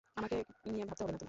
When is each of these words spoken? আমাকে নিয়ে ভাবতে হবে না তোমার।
আমাকে 0.17 0.35
নিয়ে 0.65 0.85
ভাবতে 0.85 1.01
হবে 1.03 1.11
না 1.11 1.17
তোমার। 1.17 1.19